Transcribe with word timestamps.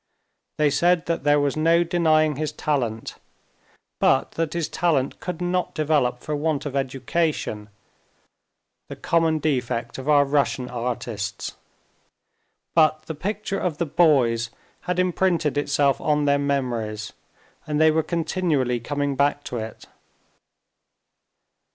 They 0.57 0.71
said 0.71 1.05
that 1.05 1.23
there 1.23 1.39
was 1.39 1.55
no 1.55 1.83
denying 1.83 2.37
his 2.37 2.51
talent, 2.51 3.17
but 3.99 4.31
that 4.31 4.53
his 4.53 4.67
talent 4.67 5.19
could 5.19 5.43
not 5.43 5.75
develop 5.75 6.21
for 6.21 6.35
want 6.35 6.65
of 6.65 6.75
education—the 6.75 7.69
common 8.95 9.37
defect 9.37 9.99
of 9.99 10.09
our 10.09 10.25
Russian 10.25 10.69
artists. 10.71 11.53
But 12.73 13.03
the 13.03 13.13
picture 13.13 13.59
of 13.59 13.77
the 13.77 13.85
boys 13.85 14.49
had 14.89 14.97
imprinted 14.97 15.55
itself 15.55 16.01
on 16.01 16.25
their 16.25 16.39
memories, 16.39 17.13
and 17.67 17.79
they 17.79 17.91
were 17.91 18.01
continually 18.01 18.79
coming 18.79 19.15
back 19.15 19.43
to 19.43 19.57
it. 19.57 19.85